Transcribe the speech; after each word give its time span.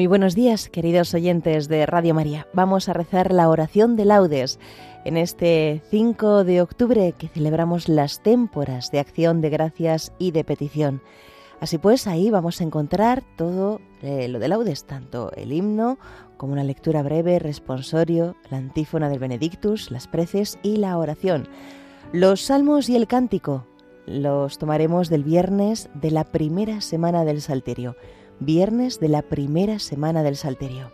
Muy 0.00 0.06
buenos 0.06 0.34
días, 0.34 0.70
queridos 0.70 1.12
oyentes 1.12 1.68
de 1.68 1.84
Radio 1.84 2.14
María. 2.14 2.46
Vamos 2.54 2.88
a 2.88 2.94
rezar 2.94 3.34
la 3.34 3.50
oración 3.50 3.96
de 3.96 4.06
laudes 4.06 4.58
en 5.04 5.18
este 5.18 5.82
5 5.90 6.44
de 6.44 6.62
octubre 6.62 7.12
que 7.18 7.28
celebramos 7.28 7.86
las 7.86 8.22
témporas 8.22 8.90
de 8.90 8.98
acción 8.98 9.42
de 9.42 9.50
gracias 9.50 10.14
y 10.18 10.30
de 10.30 10.42
petición. 10.42 11.02
Así 11.60 11.76
pues, 11.76 12.06
ahí 12.06 12.30
vamos 12.30 12.62
a 12.62 12.64
encontrar 12.64 13.22
todo 13.36 13.82
eh, 14.00 14.26
lo 14.28 14.38
de 14.38 14.48
laudes, 14.48 14.86
tanto 14.86 15.32
el 15.32 15.52
himno 15.52 15.98
como 16.38 16.54
una 16.54 16.64
lectura 16.64 17.02
breve, 17.02 17.38
responsorio, 17.38 18.36
la 18.48 18.56
antífona 18.56 19.10
del 19.10 19.18
Benedictus, 19.18 19.90
las 19.90 20.08
preces 20.08 20.58
y 20.62 20.78
la 20.78 20.96
oración. 20.96 21.46
Los 22.14 22.40
salmos 22.40 22.88
y 22.88 22.96
el 22.96 23.06
cántico 23.06 23.66
los 24.06 24.56
tomaremos 24.56 25.10
del 25.10 25.24
viernes 25.24 25.90
de 25.92 26.10
la 26.10 26.24
primera 26.24 26.80
semana 26.80 27.26
del 27.26 27.42
Salterio 27.42 27.96
viernes 28.40 28.98
de 29.00 29.08
la 29.08 29.22
primera 29.22 29.78
semana 29.78 30.22
del 30.22 30.36
Salterio. 30.36 30.90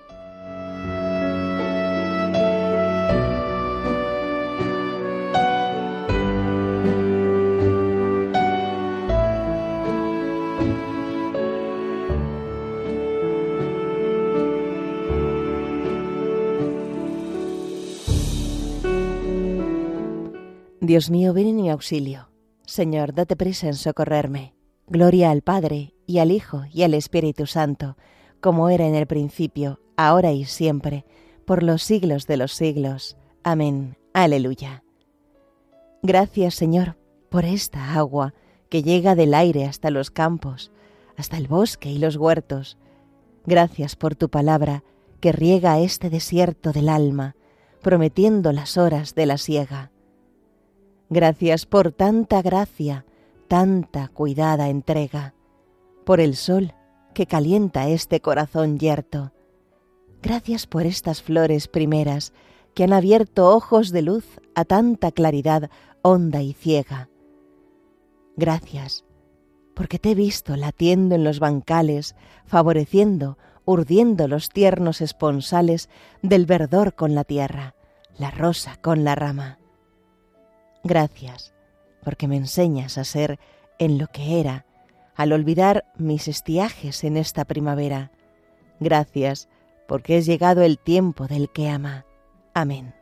Dios 20.80 21.10
mío, 21.10 21.32
ven 21.34 21.48
en 21.48 21.56
mi 21.56 21.70
auxilio. 21.70 22.30
Señor, 22.64 23.12
date 23.12 23.34
prisa 23.34 23.66
en 23.66 23.74
socorrerme. 23.74 24.55
Gloria 24.88 25.30
al 25.30 25.42
Padre, 25.42 25.94
y 26.06 26.18
al 26.18 26.30
Hijo, 26.30 26.62
y 26.72 26.82
al 26.82 26.94
Espíritu 26.94 27.46
Santo, 27.46 27.96
como 28.40 28.68
era 28.68 28.86
en 28.86 28.94
el 28.94 29.06
principio, 29.06 29.80
ahora 29.96 30.32
y 30.32 30.44
siempre, 30.44 31.04
por 31.44 31.62
los 31.62 31.82
siglos 31.82 32.26
de 32.26 32.36
los 32.36 32.52
siglos. 32.52 33.16
Amén. 33.42 33.96
Aleluya. 34.12 34.84
Gracias, 36.02 36.54
Señor, 36.54 36.96
por 37.28 37.44
esta 37.44 37.94
agua 37.94 38.34
que 38.68 38.82
llega 38.82 39.14
del 39.14 39.34
aire 39.34 39.64
hasta 39.64 39.90
los 39.90 40.10
campos, 40.10 40.70
hasta 41.16 41.36
el 41.36 41.48
bosque 41.48 41.90
y 41.90 41.98
los 41.98 42.16
huertos. 42.16 42.78
Gracias 43.44 43.96
por 43.96 44.14
tu 44.14 44.28
palabra 44.28 44.84
que 45.20 45.32
riega 45.32 45.80
este 45.80 46.10
desierto 46.10 46.72
del 46.72 46.88
alma, 46.88 47.36
prometiendo 47.82 48.52
las 48.52 48.76
horas 48.76 49.14
de 49.14 49.26
la 49.26 49.38
siega. 49.38 49.90
Gracias 51.08 51.66
por 51.66 51.92
tanta 51.92 52.42
gracia, 52.42 53.04
tanta 53.46 54.08
cuidada 54.08 54.68
entrega, 54.68 55.34
por 56.04 56.20
el 56.20 56.36
sol 56.36 56.74
que 57.14 57.26
calienta 57.26 57.88
este 57.88 58.20
corazón 58.20 58.78
yerto. 58.78 59.32
Gracias 60.22 60.66
por 60.66 60.84
estas 60.84 61.22
flores 61.22 61.68
primeras 61.68 62.32
que 62.74 62.84
han 62.84 62.92
abierto 62.92 63.54
ojos 63.54 63.90
de 63.90 64.02
luz 64.02 64.26
a 64.54 64.64
tanta 64.64 65.10
claridad 65.10 65.70
honda 66.02 66.42
y 66.42 66.52
ciega. 66.52 67.08
Gracias, 68.36 69.04
porque 69.74 69.98
te 69.98 70.10
he 70.10 70.14
visto 70.14 70.56
latiendo 70.56 71.14
en 71.14 71.24
los 71.24 71.40
bancales, 71.40 72.14
favoreciendo, 72.44 73.38
urdiendo 73.64 74.28
los 74.28 74.50
tiernos 74.50 75.00
esponsales 75.00 75.88
del 76.22 76.46
verdor 76.46 76.94
con 76.94 77.14
la 77.14 77.24
tierra, 77.24 77.74
la 78.18 78.30
rosa 78.30 78.76
con 78.80 79.04
la 79.04 79.14
rama. 79.14 79.58
Gracias, 80.84 81.55
porque 82.06 82.28
me 82.28 82.36
enseñas 82.36 82.98
a 82.98 83.04
ser 83.04 83.40
en 83.80 83.98
lo 83.98 84.06
que 84.06 84.38
era, 84.38 84.64
al 85.16 85.32
olvidar 85.32 85.86
mis 85.96 86.28
estiajes 86.28 87.02
en 87.02 87.16
esta 87.16 87.44
primavera. 87.44 88.12
Gracias, 88.78 89.48
porque 89.88 90.16
es 90.16 90.24
llegado 90.24 90.62
el 90.62 90.78
tiempo 90.78 91.26
del 91.26 91.50
que 91.50 91.68
ama. 91.68 92.06
Amén. 92.54 92.94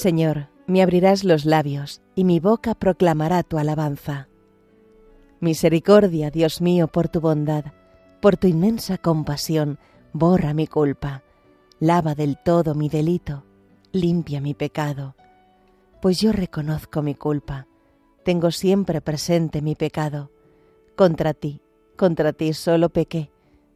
Señor, 0.00 0.48
me 0.66 0.80
abrirás 0.80 1.24
los 1.24 1.44
labios, 1.44 2.00
y 2.14 2.24
mi 2.24 2.40
boca 2.40 2.74
proclamará 2.74 3.42
tu 3.42 3.58
alabanza. 3.58 4.28
Misericordia, 5.40 6.30
Dios 6.30 6.62
mío, 6.62 6.88
por 6.88 7.10
tu 7.10 7.20
bondad, 7.20 7.66
por 8.22 8.38
tu 8.38 8.46
inmensa 8.46 8.96
compasión, 8.96 9.78
borra 10.14 10.54
mi 10.54 10.66
culpa, 10.66 11.22
lava 11.80 12.14
del 12.14 12.38
todo 12.42 12.74
mi 12.74 12.88
delito, 12.88 13.44
limpia 13.92 14.40
mi 14.40 14.54
pecado. 14.54 15.16
Pues 16.00 16.18
yo 16.18 16.32
reconozco 16.32 17.02
mi 17.02 17.14
culpa, 17.14 17.66
tengo 18.24 18.52
siempre 18.52 19.02
presente 19.02 19.60
mi 19.60 19.74
pecado. 19.74 20.30
Contra 20.96 21.34
ti, 21.34 21.60
contra 21.98 22.32
ti 22.32 22.54
solo 22.54 22.88
pequé, 22.88 23.30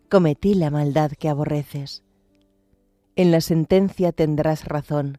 cometí 0.08 0.54
la 0.54 0.70
maldad 0.70 1.10
que 1.10 1.28
aborreces. 1.28 2.02
En 3.14 3.30
la 3.30 3.42
sentencia 3.42 4.10
tendrás 4.10 4.64
razón, 4.64 5.18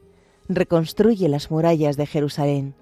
reconstruye 0.47 1.29
las 1.29 1.51
murallas 1.51 1.97
de 1.97 2.05
Jerusalén. 2.05 2.75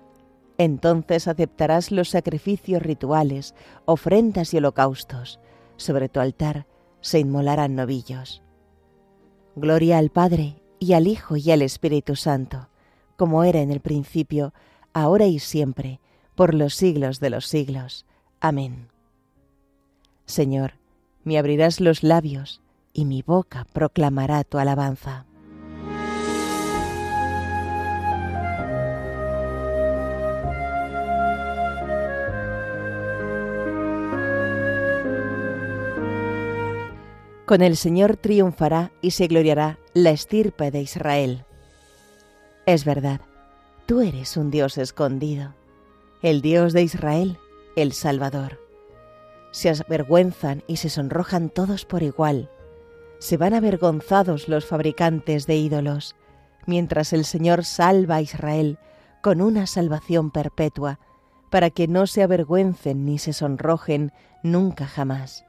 Entonces 0.58 1.28
aceptarás 1.28 1.92
los 1.92 2.10
sacrificios 2.10 2.82
rituales, 2.82 3.56
ofrendas 3.86 4.54
y 4.54 4.58
holocaustos. 4.58 5.40
Sobre 5.78 6.10
tu 6.10 6.20
altar 6.20 6.68
se 7.02 7.20
inmolarán 7.20 7.76
novillos. 7.76 8.42
Gloria 9.56 9.98
al 9.98 10.10
Padre, 10.10 10.62
y 10.80 10.94
al 10.94 11.08
Hijo, 11.08 11.38
y 11.38 11.52
al 11.52 11.62
Espíritu 11.62 12.16
Santo, 12.16 12.70
como 13.16 13.44
era 13.44 13.62
en 13.62 13.72
el 13.72 13.82
principio, 13.82 14.54
ahora 14.94 15.26
y 15.26 15.40
siempre, 15.40 16.00
por 16.36 16.54
los 16.54 16.74
siglos 16.76 17.20
de 17.20 17.30
los 17.30 17.48
siglos. 17.48 18.06
Amén. 18.40 18.90
Señor, 20.26 20.74
me 21.24 21.38
abrirás 21.38 21.82
los 21.82 22.04
labios, 22.04 22.62
y 22.94 23.06
mi 23.06 23.22
boca 23.22 23.66
proclamará 23.74 24.44
tu 24.44 24.58
alabanza. 24.58 25.26
Con 37.50 37.64
el 37.64 37.78
Señor 37.78 38.16
triunfará 38.16 38.92
y 39.02 39.10
se 39.10 39.26
gloriará 39.26 39.80
la 39.96 40.12
estirpe 40.12 40.70
de 40.70 40.84
Israel. 40.84 41.46
Es 42.68 42.86
verdad, 42.86 43.22
tú 43.88 44.02
eres 44.02 44.38
un 44.38 44.52
Dios 44.52 44.78
escondido, 44.78 45.56
el 46.22 46.44
Dios 46.44 46.74
de 46.74 46.84
Israel, 46.84 47.40
el 47.76 47.94
Salvador. 47.94 48.62
Se 49.50 49.68
avergüenzan 49.72 50.64
y 50.68 50.76
se 50.76 50.92
sonrojan 50.92 51.50
todos 51.50 51.86
por 51.86 52.04
igual. 52.04 52.52
Se 53.18 53.36
van 53.36 53.56
avergonzados 53.56 54.48
los 54.48 54.68
fabricantes 54.68 55.48
de 55.48 55.56
ídolos, 55.56 56.16
mientras 56.68 57.14
el 57.14 57.26
Señor 57.26 57.66
salva 57.66 58.18
a 58.18 58.22
Israel 58.22 58.78
con 59.24 59.42
una 59.42 59.66
salvación 59.66 60.30
perpetua, 60.30 61.00
para 61.50 61.72
que 61.72 61.88
no 61.88 62.06
se 62.06 62.22
avergüencen 62.22 63.06
ni 63.06 63.18
se 63.18 63.34
sonrojen 63.34 64.12
nunca 64.44 64.86
jamás. 64.86 65.49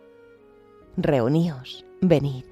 Reuníos, 0.97 1.85
venid, 2.01 2.43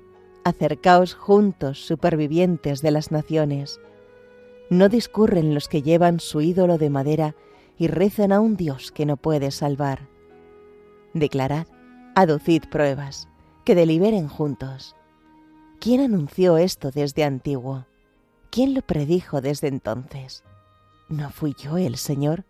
acercaos 0.46 1.14
juntos, 1.14 1.86
supervivientes 1.86 2.82
de 2.82 2.92
las 2.92 3.12
naciones. 3.12 3.82
No 4.70 4.88
discurren 4.88 5.54
los 5.54 5.68
que 5.68 5.82
llevan 5.82 6.22
su 6.22 6.40
ídolo 6.40 6.78
de 6.78 6.90
madera 6.90 7.36
y 7.78 7.88
rezan 7.88 8.32
a 8.32 8.40
un 8.40 8.56
Dios 8.56 8.94
que 8.94 9.06
no 9.06 9.18
puede 9.18 9.52
salvar. 9.52 10.08
Declarad, 11.14 11.68
aducid 12.16 12.64
pruebas, 12.72 13.28
que 13.66 13.76
deliberen 13.76 14.30
juntos. 14.30 14.96
¿Quién 15.82 16.00
anunció 16.00 16.58
esto 16.58 16.92
desde 16.92 17.26
antiguo? 17.26 17.88
¿Quién 18.52 18.74
lo 18.74 18.82
predijo 18.82 19.42
desde 19.42 19.68
entonces? 19.68 20.44
¿No 21.10 21.30
fui 21.30 21.56
yo 21.62 21.78
el 21.78 21.98
Señor? 21.98 22.46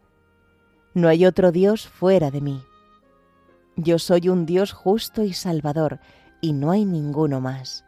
No 0.94 1.08
hay 1.08 1.26
otro 1.26 1.52
Dios 1.52 1.88
fuera 1.88 2.30
de 2.30 2.42
mí. 2.42 2.64
Yo 3.82 3.98
soy 3.98 4.28
un 4.28 4.46
Dios 4.46 4.74
justo 4.74 5.24
y 5.24 5.32
salvador, 5.32 6.00
y 6.42 6.52
no 6.52 6.72
hay 6.72 6.84
ninguno 6.84 7.40
más. 7.40 7.86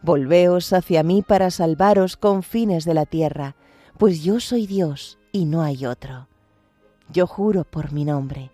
Volveos 0.00 0.72
hacia 0.72 1.02
mí 1.02 1.20
para 1.20 1.50
salvaros 1.50 2.16
con 2.16 2.42
fines 2.42 2.86
de 2.86 2.94
la 2.94 3.04
tierra, 3.04 3.54
pues 3.98 4.22
yo 4.22 4.40
soy 4.40 4.66
Dios 4.66 5.18
y 5.30 5.44
no 5.44 5.60
hay 5.60 5.84
otro. 5.84 6.28
Yo 7.10 7.26
juro 7.26 7.64
por 7.64 7.92
mi 7.92 8.06
nombre, 8.06 8.50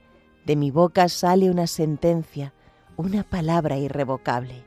de 0.46 0.56
mi 0.56 0.72
boca 0.72 1.08
sale 1.08 1.48
una 1.48 1.68
sentencia, 1.68 2.54
una 2.96 3.22
palabra 3.22 3.78
irrevocable. 3.78 4.64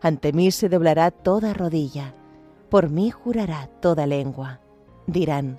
Ante 0.00 0.32
mí 0.32 0.52
se 0.52 0.68
doblará 0.68 1.10
toda 1.10 1.52
rodilla, 1.52 2.14
por 2.70 2.90
mí 2.90 3.10
jurará 3.10 3.68
toda 3.80 4.06
lengua. 4.06 4.60
Dirán, 5.08 5.58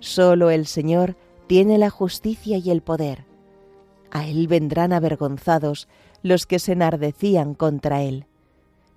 solo 0.00 0.48
el 0.48 0.66
Señor 0.66 1.18
tiene 1.48 1.76
la 1.76 1.90
justicia 1.90 2.56
y 2.56 2.70
el 2.70 2.80
poder 2.80 3.35
a 4.16 4.26
él 4.26 4.48
vendrán 4.48 4.92
avergonzados 4.92 5.88
los 6.22 6.46
que 6.46 6.58
se 6.58 6.72
enardecían 6.72 7.54
contra 7.54 8.02
él. 8.02 8.26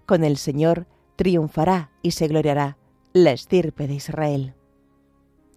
Con 0.05 0.23
el 0.23 0.37
Señor 0.37 0.87
triunfará 1.15 1.91
y 2.01 2.11
se 2.11 2.27
gloriará 2.27 2.77
la 3.11 3.31
estirpe 3.31 3.87
de 3.87 3.95
Israel. 3.95 4.53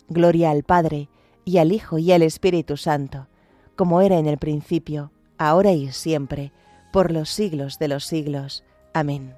Gloria 0.09 0.51
al 0.51 0.65
Padre, 0.65 1.09
y 1.45 1.59
al 1.59 1.73
Hijo, 1.73 1.99
y 1.99 2.13
al 2.13 2.23
Espíritu 2.23 2.77
Santo, 2.77 3.29
como 3.77 4.01
era 4.01 4.19
en 4.19 4.27
el 4.27 4.39
principio, 4.39 5.13
ahora 5.39 5.73
y 5.73 5.91
siempre, 5.93 6.53
por 6.93 7.13
los 7.13 7.31
siglos 7.31 7.79
de 7.79 7.89
los 7.89 8.05
siglos. 8.05 8.65
Amén. 8.93 9.35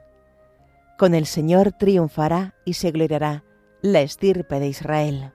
Con 0.99 1.15
el 1.15 1.27
Señor 1.27 1.73
triunfará 1.73 2.55
y 2.65 2.75
se 2.75 2.91
gloriará 2.91 3.45
la 3.83 4.01
estirpe 4.01 4.59
de 4.59 4.69
Israel. 4.69 5.33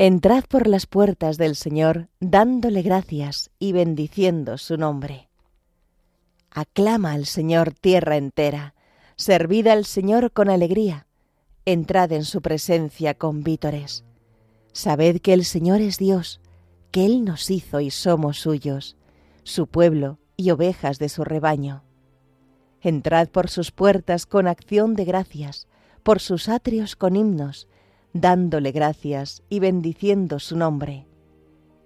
Entrad 0.00 0.44
por 0.44 0.68
las 0.68 0.86
puertas 0.86 1.38
del 1.38 1.56
Señor 1.56 2.06
dándole 2.20 2.82
gracias 2.82 3.50
y 3.58 3.72
bendiciendo 3.72 4.56
su 4.56 4.76
nombre. 4.76 5.28
Aclama 6.52 7.14
al 7.14 7.26
Señor 7.26 7.72
tierra 7.72 8.16
entera, 8.16 8.74
servid 9.16 9.66
al 9.66 9.84
Señor 9.84 10.30
con 10.30 10.50
alegría, 10.50 11.08
entrad 11.64 12.12
en 12.12 12.24
su 12.24 12.42
presencia 12.42 13.14
con 13.14 13.42
vítores. 13.42 14.04
Sabed 14.70 15.20
que 15.20 15.32
el 15.32 15.44
Señor 15.44 15.80
es 15.80 15.98
Dios, 15.98 16.40
que 16.92 17.04
Él 17.04 17.24
nos 17.24 17.50
hizo 17.50 17.80
y 17.80 17.90
somos 17.90 18.38
suyos, 18.38 18.96
su 19.42 19.66
pueblo 19.66 20.20
y 20.36 20.52
ovejas 20.52 21.00
de 21.00 21.08
su 21.08 21.24
rebaño. 21.24 21.82
Entrad 22.80 23.30
por 23.30 23.50
sus 23.50 23.72
puertas 23.72 24.26
con 24.26 24.46
acción 24.46 24.94
de 24.94 25.04
gracias, 25.04 25.66
por 26.04 26.20
sus 26.20 26.48
atrios 26.48 26.94
con 26.94 27.16
himnos, 27.16 27.66
dándole 28.12 28.72
gracias 28.72 29.42
y 29.48 29.60
bendiciendo 29.60 30.38
su 30.38 30.56
nombre. 30.56 31.06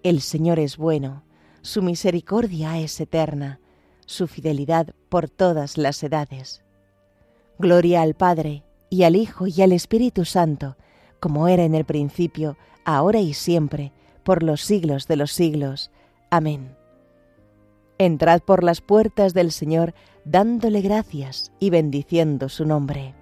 El 0.03 0.21
Señor 0.21 0.59
es 0.59 0.77
bueno, 0.77 1.25
su 1.63 1.83
misericordia 1.83 2.79
es 2.79 3.01
eterna, 3.01 3.61
su 4.07 4.27
fidelidad 4.27 4.95
por 5.09 5.29
todas 5.29 5.79
las 5.79 6.03
edades. 6.03 6.65
Gloria 7.59 8.03
al 8.03 8.15
Padre, 8.15 8.65
y 8.91 9.05
al 9.05 9.17
Hijo, 9.17 9.47
y 9.47 9.63
al 9.63 9.73
Espíritu 9.73 10.25
Santo, 10.25 10.77
como 11.21 11.49
era 11.49 11.65
en 11.65 11.75
el 11.75 11.85
principio, 11.85 12.57
ahora 12.85 13.21
y 13.21 13.33
siempre, 13.33 13.93
por 14.25 14.43
los 14.43 14.63
siglos 14.63 15.07
de 15.07 15.17
los 15.17 15.33
siglos. 15.33 15.91
Amén. 16.31 16.77
Entrad 17.99 18.41
por 18.41 18.65
las 18.65 18.81
puertas 18.81 19.35
del 19.35 19.53
Señor, 19.53 19.95
dándole 20.25 20.81
gracias 20.81 21.53
y 21.61 21.71
bendiciendo 21.71 22.49
su 22.49 22.65
nombre. 22.65 23.15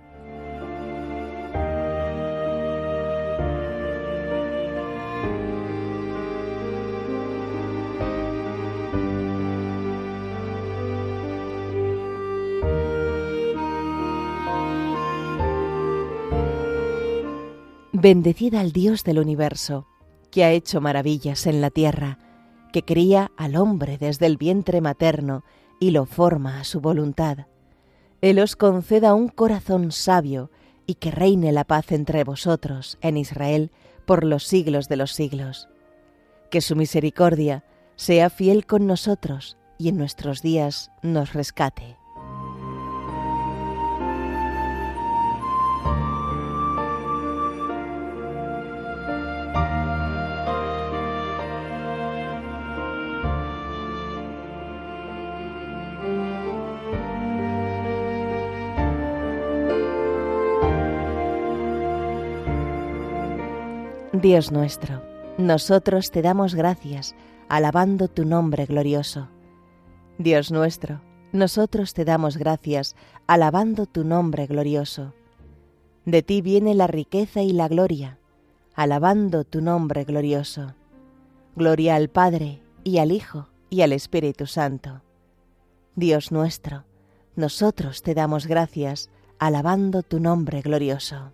Bendecid 18.02 18.54
al 18.54 18.72
Dios 18.72 19.04
del 19.04 19.18
universo, 19.18 19.86
que 20.30 20.42
ha 20.42 20.52
hecho 20.52 20.80
maravillas 20.80 21.46
en 21.46 21.60
la 21.60 21.68
tierra, 21.68 22.18
que 22.72 22.82
cría 22.82 23.30
al 23.36 23.56
hombre 23.56 23.98
desde 23.98 24.24
el 24.24 24.38
vientre 24.38 24.80
materno 24.80 25.44
y 25.78 25.90
lo 25.90 26.06
forma 26.06 26.60
a 26.60 26.64
su 26.64 26.80
voluntad. 26.80 27.46
Él 28.22 28.38
os 28.38 28.56
conceda 28.56 29.12
un 29.12 29.28
corazón 29.28 29.92
sabio 29.92 30.50
y 30.86 30.94
que 30.94 31.10
reine 31.10 31.52
la 31.52 31.64
paz 31.64 31.92
entre 31.92 32.24
vosotros 32.24 32.96
en 33.02 33.18
Israel 33.18 33.70
por 34.06 34.24
los 34.24 34.46
siglos 34.46 34.88
de 34.88 34.96
los 34.96 35.12
siglos. 35.12 35.68
Que 36.50 36.62
su 36.62 36.76
misericordia 36.76 37.64
sea 37.96 38.30
fiel 38.30 38.64
con 38.64 38.86
nosotros 38.86 39.58
y 39.76 39.90
en 39.90 39.98
nuestros 39.98 40.40
días 40.40 40.90
nos 41.02 41.34
rescate. 41.34 41.99
Dios 64.20 64.52
nuestro, 64.52 65.02
nosotros 65.38 66.10
te 66.10 66.20
damos 66.20 66.54
gracias 66.54 67.14
alabando 67.48 68.06
tu 68.06 68.26
nombre 68.26 68.66
glorioso. 68.66 69.28
Dios 70.18 70.52
nuestro, 70.52 71.00
nosotros 71.32 71.94
te 71.94 72.04
damos 72.04 72.36
gracias, 72.36 72.96
alabando 73.26 73.86
tu 73.86 74.04
nombre 74.04 74.46
glorioso. 74.46 75.14
De 76.04 76.22
ti 76.22 76.42
viene 76.42 76.74
la 76.74 76.86
riqueza 76.86 77.40
y 77.40 77.52
la 77.52 77.66
gloria, 77.68 78.18
alabando 78.74 79.44
tu 79.44 79.62
nombre 79.62 80.04
glorioso. 80.04 80.74
Gloria 81.56 81.94
al 81.94 82.10
Padre, 82.10 82.60
y 82.84 82.98
al 82.98 83.12
Hijo, 83.12 83.48
y 83.70 83.80
al 83.80 83.94
Espíritu 83.94 84.46
Santo. 84.46 85.00
Dios 85.96 86.30
nuestro, 86.30 86.84
nosotros 87.36 88.02
te 88.02 88.12
damos 88.12 88.46
gracias, 88.46 89.08
alabando 89.38 90.02
tu 90.02 90.20
nombre 90.20 90.60
glorioso. 90.60 91.32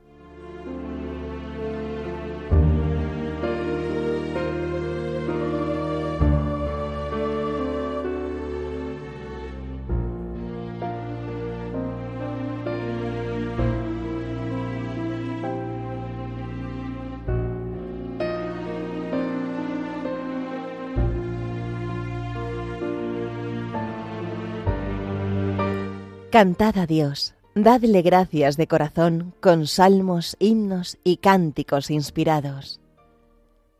Cantad 26.37 26.77
a 26.77 26.87
Dios, 26.87 27.35
dadle 27.55 28.03
gracias 28.03 28.59
de 28.59 28.67
corazón 28.67 29.33
con 29.41 29.67
salmos, 29.67 30.37
himnos 30.39 30.99
y 31.03 31.17
cánticos 31.17 31.91
inspirados. 31.91 32.79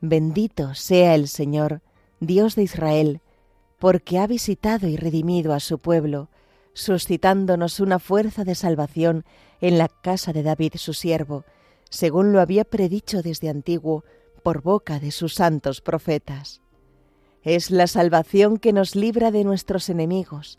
Bendito 0.01 0.75
sea 0.75 1.15
el 1.15 1.29
Señor, 1.29 1.83
Dios 2.19 2.55
de 2.55 2.63
Israel, 2.63 3.21
porque 3.79 4.19
ha 4.19 4.27
visitado 4.27 4.89
y 4.89 4.97
redimido 4.97 5.53
a 5.53 5.61
su 5.61 5.81
pueblo, 5.81 6.31
suscitándonos 6.73 7.79
una 7.79 7.99
fuerza 7.99 8.43
de 8.43 8.55
salvación 8.55 9.27
en 9.61 9.77
la 9.77 9.89
casa 9.89 10.33
de 10.33 10.43
David 10.43 10.77
su 10.77 10.95
siervo, 10.95 11.45
según 11.91 12.33
lo 12.33 12.41
había 12.41 12.65
predicho 12.65 13.21
desde 13.21 13.51
antiguo 13.51 14.03
por 14.43 14.63
boca 14.63 14.99
de 14.99 15.11
sus 15.11 15.35
santos 15.35 15.83
profetas. 15.83 16.63
Es 17.43 17.71
la 17.71 17.87
salvación 17.87 18.57
que 18.57 18.73
nos 18.73 18.97
libra 18.97 19.31
de 19.31 19.45
nuestros 19.45 19.91
enemigos 19.91 20.59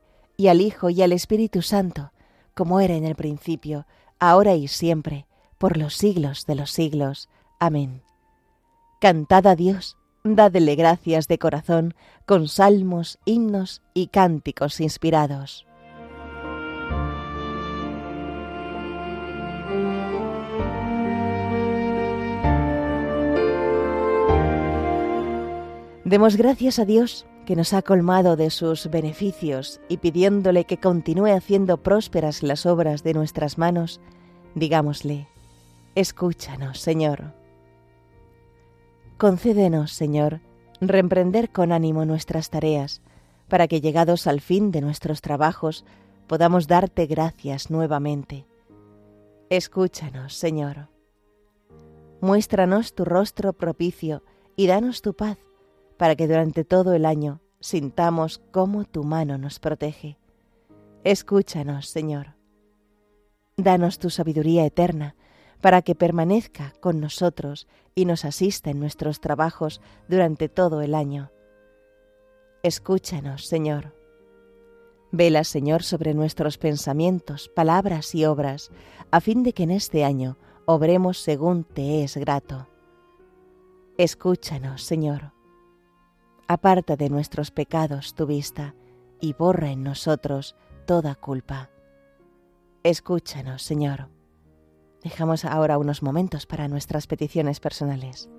y 0.41 0.47
al 0.47 0.59
Hijo 0.59 0.89
y 0.89 1.03
al 1.03 1.11
Espíritu 1.11 1.61
Santo, 1.61 2.13
como 2.55 2.79
era 2.79 2.95
en 2.95 3.05
el 3.05 3.13
principio, 3.13 3.85
ahora 4.17 4.55
y 4.55 4.67
siempre, 4.67 5.27
por 5.59 5.77
los 5.77 5.93
siglos 5.93 6.47
de 6.47 6.55
los 6.55 6.71
siglos. 6.71 7.29
Amén. 7.59 8.01
Cantad 8.99 9.45
a 9.45 9.55
Dios, 9.55 9.97
dadle 10.23 10.73
gracias 10.73 11.27
de 11.27 11.37
corazón, 11.37 11.93
con 12.25 12.47
salmos, 12.47 13.19
himnos 13.23 13.83
y 13.93 14.07
cánticos 14.07 14.81
inspirados. 14.81 15.67
Demos 26.03 26.35
gracias 26.35 26.79
a 26.79 26.85
Dios 26.85 27.27
que 27.45 27.55
nos 27.55 27.73
ha 27.73 27.81
colmado 27.81 28.35
de 28.35 28.49
sus 28.49 28.89
beneficios 28.89 29.81
y 29.89 29.97
pidiéndole 29.97 30.65
que 30.65 30.77
continúe 30.77 31.27
haciendo 31.35 31.77
prósperas 31.77 32.43
las 32.43 32.65
obras 32.65 33.03
de 33.03 33.13
nuestras 33.13 33.57
manos, 33.57 33.99
digámosle, 34.55 35.27
escúchanos, 35.95 36.79
Señor. 36.79 37.33
Concédenos, 39.17 39.91
Señor, 39.91 40.41
reemprender 40.79 41.51
con 41.51 41.71
ánimo 41.71 42.05
nuestras 42.05 42.49
tareas, 42.49 43.01
para 43.47 43.67
que 43.67 43.81
llegados 43.81 44.27
al 44.27 44.39
fin 44.41 44.71
de 44.71 44.81
nuestros 44.81 45.21
trabajos 45.21 45.85
podamos 46.27 46.67
darte 46.67 47.05
gracias 47.05 47.69
nuevamente. 47.69 48.45
Escúchanos, 49.49 50.35
Señor. 50.35 50.87
Muéstranos 52.21 52.95
tu 52.95 53.03
rostro 53.03 53.51
propicio 53.53 54.23
y 54.55 54.67
danos 54.67 55.01
tu 55.01 55.13
paz 55.13 55.37
para 56.01 56.15
que 56.15 56.27
durante 56.27 56.63
todo 56.63 56.93
el 56.93 57.05
año 57.05 57.41
sintamos 57.59 58.41
cómo 58.49 58.85
tu 58.85 59.03
mano 59.03 59.37
nos 59.37 59.59
protege. 59.59 60.17
Escúchanos, 61.03 61.89
Señor. 61.89 62.33
Danos 63.55 63.99
tu 63.99 64.09
sabiduría 64.09 64.65
eterna, 64.65 65.15
para 65.61 65.83
que 65.83 65.93
permanezca 65.93 66.73
con 66.79 66.99
nosotros 67.01 67.67
y 67.93 68.05
nos 68.05 68.25
asista 68.25 68.71
en 68.71 68.79
nuestros 68.79 69.21
trabajos 69.21 69.79
durante 70.07 70.49
todo 70.49 70.81
el 70.81 70.95
año. 70.95 71.29
Escúchanos, 72.63 73.45
Señor. 73.45 73.95
Vela, 75.11 75.43
Señor, 75.43 75.83
sobre 75.83 76.15
nuestros 76.15 76.57
pensamientos, 76.57 77.47
palabras 77.47 78.15
y 78.15 78.25
obras, 78.25 78.71
a 79.11 79.21
fin 79.21 79.43
de 79.43 79.53
que 79.53 79.61
en 79.61 79.69
este 79.69 80.03
año 80.03 80.39
obremos 80.65 81.19
según 81.19 81.63
te 81.63 82.03
es 82.03 82.17
grato. 82.17 82.67
Escúchanos, 83.99 84.81
Señor 84.81 85.39
aparta 86.47 86.95
de 86.95 87.09
nuestros 87.09 87.51
pecados 87.51 88.15
tu 88.15 88.25
vista 88.25 88.75
y 89.19 89.33
borra 89.33 89.71
en 89.71 89.83
nosotros 89.83 90.55
toda 90.85 91.15
culpa. 91.15 91.69
Escúchanos, 92.83 93.61
Señor. 93.61 94.09
Dejamos 95.03 95.45
ahora 95.45 95.77
unos 95.77 96.03
momentos 96.03 96.45
para 96.45 96.67
nuestras 96.67 97.07
peticiones 97.07 97.59
personales. 97.59 98.29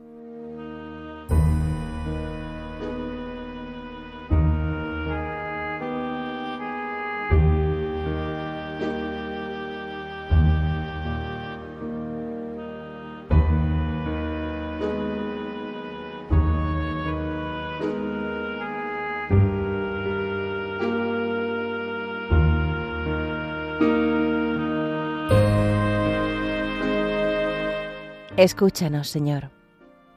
Escúchanos, 28.39 29.09
Señor. 29.09 29.51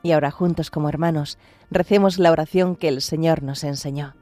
Y 0.02 0.14
ahora 0.14 0.32
juntos 0.32 0.72
como 0.72 0.88
hermanos 0.88 1.38
recemos 1.70 2.18
la 2.18 2.32
oración 2.32 2.78
que 2.78 2.88
el 2.88 3.02
Señor 3.02 3.44
nos 3.44 3.66
enseñó. 3.66 4.16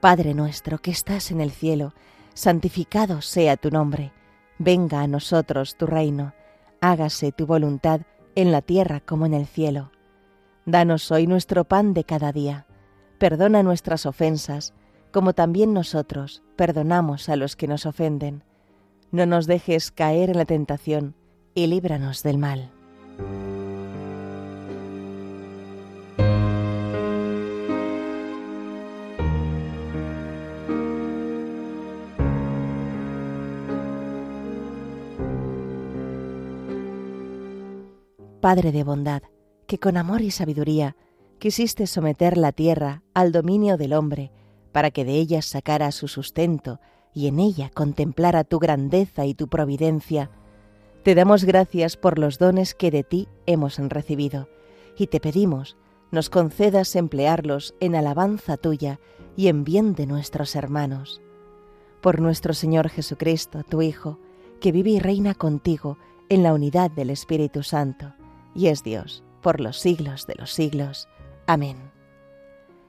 Padre 0.00 0.32
nuestro 0.32 0.78
que 0.78 0.90
estás 0.90 1.30
en 1.30 1.42
el 1.42 1.50
cielo, 1.50 1.92
santificado 2.32 3.20
sea 3.20 3.58
tu 3.58 3.70
nombre, 3.70 4.12
venga 4.58 5.02
a 5.02 5.06
nosotros 5.06 5.76
tu 5.76 5.86
reino, 5.86 6.32
hágase 6.80 7.30
tu 7.30 7.44
voluntad 7.44 8.00
en 8.36 8.52
la 8.52 8.62
tierra 8.62 9.00
como 9.00 9.26
en 9.26 9.34
el 9.34 9.46
cielo. 9.46 9.92
Danos 10.64 11.10
hoy 11.10 11.26
nuestro 11.26 11.64
pan 11.64 11.92
de 11.92 12.04
cada 12.04 12.32
día, 12.32 12.66
perdona 13.18 13.62
nuestras 13.62 14.06
ofensas, 14.06 14.72
como 15.12 15.34
también 15.34 15.74
nosotros 15.74 16.42
perdonamos 16.56 17.28
a 17.28 17.36
los 17.36 17.54
que 17.54 17.68
nos 17.68 17.84
ofenden. 17.84 18.44
No 19.10 19.26
nos 19.26 19.46
dejes 19.46 19.90
caer 19.90 20.30
en 20.30 20.38
la 20.38 20.46
tentación, 20.46 21.14
y 21.54 21.66
líbranos 21.66 22.22
del 22.22 22.38
mal. 22.38 22.70
Padre 38.40 38.72
de 38.72 38.84
bondad, 38.84 39.22
que 39.66 39.78
con 39.78 39.98
amor 39.98 40.22
y 40.22 40.30
sabiduría 40.30 40.96
quisiste 41.38 41.86
someter 41.86 42.38
la 42.38 42.52
tierra 42.52 43.02
al 43.12 43.32
dominio 43.32 43.76
del 43.76 43.92
hombre, 43.92 44.32
para 44.72 44.90
que 44.90 45.04
de 45.04 45.12
ella 45.12 45.42
sacara 45.42 45.92
su 45.92 46.08
sustento 46.08 46.80
y 47.12 47.26
en 47.26 47.38
ella 47.38 47.70
contemplara 47.74 48.44
tu 48.44 48.58
grandeza 48.58 49.26
y 49.26 49.34
tu 49.34 49.48
providencia, 49.48 50.30
te 51.02 51.14
damos 51.14 51.44
gracias 51.44 51.96
por 51.96 52.18
los 52.18 52.38
dones 52.38 52.74
que 52.74 52.90
de 52.90 53.04
ti 53.04 53.28
hemos 53.46 53.78
recibido, 53.78 54.48
y 54.96 55.06
te 55.06 55.20
pedimos 55.20 55.76
nos 56.10 56.28
concedas 56.28 56.96
emplearlos 56.96 57.74
en 57.80 57.94
alabanza 57.94 58.56
tuya 58.56 58.98
y 59.36 59.48
en 59.48 59.64
bien 59.64 59.94
de 59.94 60.06
nuestros 60.06 60.56
hermanos. 60.56 61.20
Por 62.00 62.20
nuestro 62.20 62.52
Señor 62.52 62.88
Jesucristo, 62.88 63.62
tu 63.62 63.82
Hijo, 63.82 64.18
que 64.60 64.72
vive 64.72 64.90
y 64.90 64.98
reina 64.98 65.34
contigo 65.34 65.98
en 66.28 66.42
la 66.42 66.52
unidad 66.52 66.90
del 66.90 67.10
Espíritu 67.10 67.62
Santo, 67.62 68.14
y 68.54 68.68
es 68.68 68.82
Dios 68.82 69.22
por 69.40 69.60
los 69.60 69.78
siglos 69.78 70.26
de 70.26 70.34
los 70.34 70.52
siglos. 70.52 71.08
Amén. 71.46 71.76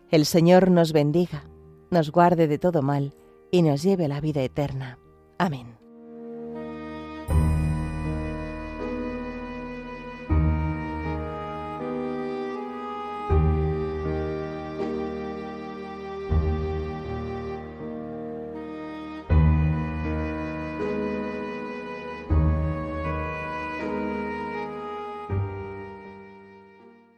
El 0.10 0.26
Señor 0.26 0.70
nos 0.70 0.92
bendiga, 0.92 1.46
nos 1.90 2.12
guarde 2.12 2.48
de 2.48 2.58
todo 2.58 2.82
mal, 2.82 3.14
y 3.52 3.62
nos 3.62 3.84
lleve 3.84 4.06
a 4.06 4.10
la 4.10 4.22
vida 4.22 4.42
eterna. 4.42 4.98
Amén. 5.38 5.81